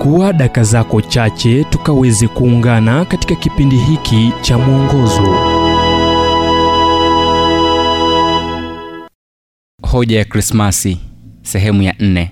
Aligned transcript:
chukua 0.00 0.32
daka 0.32 0.62
zako 0.64 1.00
chache 1.00 1.64
tukaweze 1.64 2.28
kuungana 2.28 3.04
katika 3.04 3.34
kipindi 3.34 3.76
hiki 3.76 4.32
cha 4.40 4.58
mwongozo 4.58 5.34
Hoja 9.82 10.18
ya 10.18 10.24
Krismasi 10.24 10.98
sehemu 11.42 11.82
ya 11.82 11.94
nne. 11.98 12.30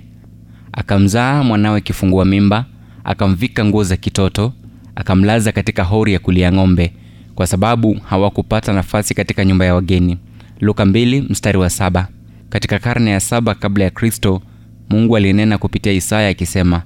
Akamzaa 0.73 1.43
mwanawe 1.45 1.81
kifungua 1.81 2.25
mimba, 2.25 2.65
akamvika 3.05 3.65
nguo 3.65 3.85
za 3.85 3.97
kitoto, 3.97 4.53
akamlaza 4.97 5.53
katika 5.53 5.85
hori 5.85 6.13
ya 6.13 6.19
kulia 6.19 6.53
ng'ombe, 6.53 6.93
kwa 7.35 7.47
sababu 7.47 7.95
hawakupata 8.05 8.73
nafasi 8.73 9.15
katika 9.15 9.45
nyumba 9.45 9.65
ya 9.65 9.75
wageni. 9.75 10.19
Luka 10.61 10.85
mbili, 10.85 11.21
mstari 11.23 11.59
wa 11.59 11.71
saba. 11.71 12.09
Katika 12.49 12.79
karne 12.79 13.11
ya 13.11 13.21
saba 13.21 13.55
kabla 13.55 13.85
ya 13.85 13.91
Kristo, 13.91 14.43
Mungu 14.91 15.17
alinena 15.17 15.59
kupitia 15.59 15.93
Isaya 15.93 16.29
akisema, 16.29 16.83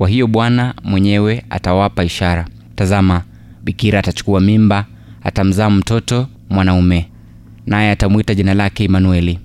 kwa 0.00 0.08
hiyo 0.08 0.26
Bwana 0.26 0.74
mwenyewe 0.84 1.44
atawapa 1.50 2.04
ishara. 2.04 2.46
Tazama, 2.74 3.22
bikira 3.64 3.98
atachukua 3.98 4.40
mimba, 4.40 4.86
atamzaa 5.24 5.70
mtoto 5.70 6.26
mwanaume, 6.50 7.08
naye 7.66 7.90
atamwita 7.90 8.34
jina 8.34 8.54
lake 8.54 8.84
Imanueli. 8.84 9.38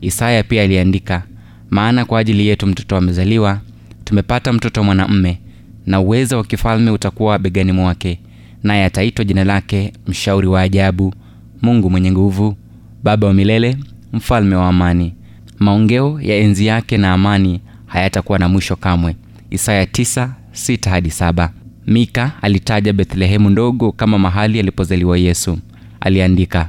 Isaya 0.00 0.42
pia 0.42 0.62
aliandika, 0.62 1.22
maana 1.70 2.04
kwa 2.04 2.18
ajili 2.20 2.46
yetu 2.46 2.66
mtoto 2.66 2.96
amezaliwa, 2.96 3.60
tumepata 4.04 4.52
mtoto 4.52 4.84
mwanamume, 4.84 5.38
na 5.86 6.00
uweza 6.00 6.36
wa 6.36 6.44
kifalme 6.44 6.90
utakuwa 6.90 7.38
begani 7.38 7.72
mwake, 7.72 8.20
naye 8.62 8.84
ataitwa 8.84 9.24
jina 9.24 9.44
lake 9.44 9.92
Mshauri 10.06 10.46
wa 10.46 10.60
Ajabu, 10.60 11.14
Mungu 11.62 11.90
mwenye 11.90 12.10
nguvu, 12.12 12.56
Baba 13.02 13.26
wa 13.26 13.34
milele, 13.34 13.76
Mfalme 14.12 14.56
wa 14.56 14.68
amani. 14.68 15.14
Maongeo 15.58 16.20
ya 16.20 16.36
enzi 16.36 16.66
yake 16.66 16.98
na 16.98 17.12
amani 17.12 17.60
hayatakuwa 17.86 18.38
na 18.38 18.48
mwisho 18.48 18.76
kamwe. 18.76 19.16
Isaya 19.50 19.84
9:6 19.84 20.90
hadi 20.90 21.08
7. 21.08 21.48
Mika 21.86 22.32
alitaja 22.42 22.92
Bethlehemu 22.92 23.50
ndogo 23.50 23.92
kama 23.92 24.18
mahali 24.18 24.60
alipozaliwa 24.60 25.18
Yesu. 25.18 25.58
Aliandika, 26.00 26.66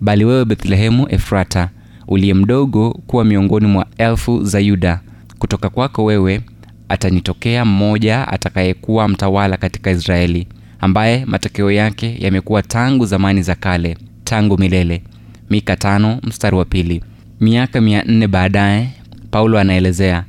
bali 0.00 0.24
wewe 0.24 0.44
Bethlehemu 0.44 1.06
Efrata 1.10 1.68
uliye 2.08 2.34
mdogo 2.34 2.90
kuwa 3.06 3.24
miongoni 3.24 3.66
mwa 3.66 3.86
elfu 3.98 4.44
za 4.44 4.60
Yuda, 4.60 5.00
kutoka 5.38 5.68
kwako 5.70 6.04
wewe 6.04 6.40
atanitokea 6.88 7.64
mmoja 7.64 8.28
atakayekuwa 8.28 9.08
mtawala 9.08 9.56
katika 9.56 9.90
Israeli, 9.90 10.46
ambaye 10.80 11.24
matokeo 11.24 11.70
yake 11.70 12.16
yamekuwa 12.18 12.62
tangu 12.62 13.06
zamani 13.06 13.42
za 13.42 13.54
kale, 13.54 13.96
tangu 14.24 14.58
milele. 14.58 15.02
Mika 15.50 15.76
tano 15.76 16.18
mstari 16.22 16.56
wa 16.56 16.64
pili. 16.64 17.02
Miaka 17.40 17.80
mia 17.80 18.02
nne 18.02 18.26
baadaye 18.26 18.88
Paulo 19.30 19.58
anaelezea, 19.58 20.24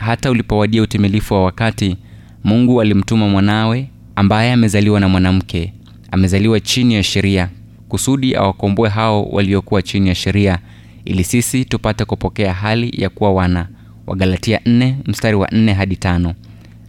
hata 0.00 0.30
ulipowadia 0.30 0.82
utimilifu 0.82 1.34
wa 1.34 1.44
wakati, 1.44 1.96
Mungu 2.44 2.80
alimtuma 2.80 3.28
mwanawe 3.28 3.88
ambaye 4.16 4.52
amezaliwa 4.52 5.00
na 5.00 5.08
mwanamke, 5.08 5.72
amezaliwa 6.10 6.60
chini 6.60 6.94
ya 6.94 7.02
sheria, 7.02 7.48
kusudi 7.88 8.36
awakomboe 8.36 8.88
hao 8.88 9.24
waliokuwa 9.24 9.82
chini 9.82 10.08
ya 10.08 10.14
sheria 10.14 10.58
ili 11.04 11.24
sisi 11.24 11.64
tupate 11.64 12.04
kupokea 12.04 12.54
hali 12.54 12.94
ya 13.02 13.08
kuwa 13.08 13.32
wana. 13.32 13.68
Wagalatia 14.06 14.58
4 14.64 14.94
mstari 15.06 15.36
wa 15.36 15.46
4 15.48 15.72
hadi 15.74 15.94
5. 15.94 16.34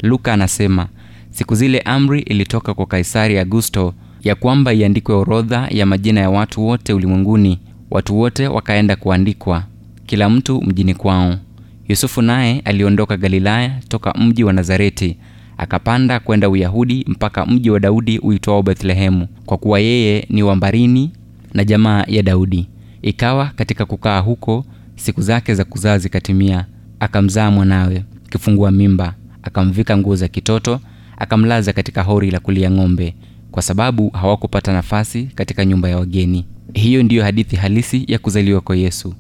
Luka 0.03 0.33
anasema 0.33 0.88
siku 1.31 1.55
zile 1.55 1.79
amri 1.79 2.19
ilitoka 2.21 2.73
kwa 2.73 2.85
Kaisari 2.85 3.39
Augusto 3.39 3.94
ya 4.23 4.35
kwamba 4.35 4.73
iandikwe 4.73 5.16
orodha 5.16 5.67
ya 5.71 5.85
majina 5.85 6.21
ya 6.21 6.29
watu 6.29 6.67
wote 6.67 6.94
ulimwenguni. 6.94 7.59
Watu 7.91 8.19
wote 8.19 8.47
wakaenda 8.47 8.95
kuandikwa, 8.95 9.63
kila 10.05 10.29
mtu 10.29 10.61
mjini 10.61 10.94
kwao. 10.94 11.35
Yusufu 11.89 12.21
naye 12.21 12.59
aliondoka 12.65 13.17
Galilaya 13.17 13.79
toka 13.87 14.13
mji 14.13 14.43
wa 14.43 14.53
Nazareti 14.53 15.17
akapanda 15.57 16.19
kwenda 16.19 16.49
Uyahudi 16.49 17.05
mpaka 17.07 17.45
mji 17.45 17.69
wa 17.69 17.79
Daudi 17.79 18.19
uitwao 18.19 18.63
Bethlehemu, 18.63 19.27
kwa 19.45 19.57
kuwa 19.57 19.79
yeye 19.79 20.25
ni 20.29 20.44
wa 20.44 20.55
Mbarini 20.55 21.11
na 21.53 21.63
jamaa 21.66 22.03
ya 22.07 22.23
Daudi. 22.23 22.67
Ikawa 23.01 23.45
katika 23.55 23.85
kukaa 23.85 24.19
huko 24.19 24.66
siku 24.95 25.22
zake 25.22 25.55
za 25.55 25.63
kuzaa 25.63 25.97
zikatimia, 25.97 26.66
akamzaa 26.99 27.51
mwanawe 27.51 28.03
kifungua 28.29 28.72
mimba, 28.72 29.13
akamvika 29.44 29.97
nguo 29.97 30.16
za 30.16 30.28
kitoto, 30.28 30.79
akamlaza 31.17 31.73
katika 31.73 32.03
hori 32.03 32.31
la 32.31 32.39
kulia 32.39 32.72
ng'ombe, 32.72 33.16
kwa 33.51 33.61
sababu 33.61 34.09
hawakupata 34.09 34.73
nafasi 34.73 35.23
katika 35.35 35.66
nyumba 35.66 35.89
ya 35.89 35.97
wageni. 35.97 36.45
Hiyo 36.73 37.03
ndiyo 37.03 37.23
hadithi 37.23 37.55
halisi 37.55 38.03
ya 38.07 38.19
kuzaliwa 38.19 38.61
kwa 38.61 38.75
Yesu, 38.75 39.13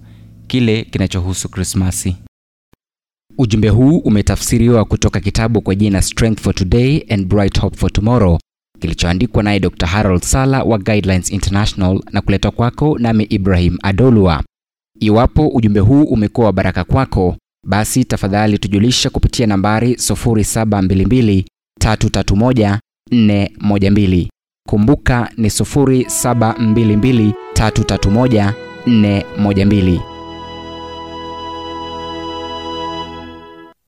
kile 0.47 0.83
kinachohusu 0.83 1.49
Krismasi. 1.49 2.15
Ujumbe 3.39 3.69
huu 3.69 3.97
umetafsiriwa 3.97 4.85
kutoka 4.85 5.19
kitabu 5.19 5.61
kwa 5.61 5.75
jina 5.75 6.01
Strength 6.01 6.41
for 6.41 6.55
Today 6.55 7.03
and 7.09 7.27
Bright 7.27 7.59
Hope 7.59 7.77
for 7.77 7.91
Tomorrow 7.93 8.39
kilichoandikwa 8.79 9.43
naye 9.43 9.59
Dr. 9.59 9.85
Harold 9.87 10.21
Sala 10.23 10.63
wa 10.63 10.77
Guidelines 10.77 11.31
International 11.31 12.01
na 12.11 12.21
kuletwa 12.21 12.51
kwako 12.51 12.97
nami 12.99 13.23
Ibrahim 13.23 13.77
Adolwa. 13.83 14.43
Iwapo 14.99 15.47
ujumbe 15.47 15.79
huu 15.79 16.03
umekuwa 16.03 16.47
wa 16.47 16.53
baraka 16.53 16.83
kwako, 16.83 17.35
basi 17.67 18.05
tafadhali 18.05 18.57
tujulisha 18.57 19.09
kupitia 19.09 19.47
nambari 19.47 19.93
0722 19.93 21.43
331 21.83 22.77
412. 23.11 24.27
Kumbuka 24.69 25.31
ni 25.37 25.47
0722 25.47 27.31
331 27.53 28.53
412. 28.87 30.18